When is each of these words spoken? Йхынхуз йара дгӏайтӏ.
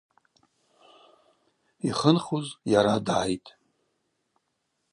Йхынхуз 1.87 2.47
йара 2.71 2.95
дгӏайтӏ. 3.05 3.49